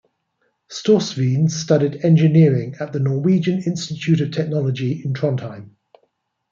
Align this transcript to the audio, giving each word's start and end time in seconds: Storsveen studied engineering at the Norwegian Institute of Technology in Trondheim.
Storsveen 0.67 1.47
studied 1.47 2.03
engineering 2.03 2.73
at 2.79 2.91
the 2.91 2.99
Norwegian 2.99 3.61
Institute 3.61 4.19
of 4.21 4.31
Technology 4.31 4.99
in 5.05 5.13
Trondheim. 5.13 5.75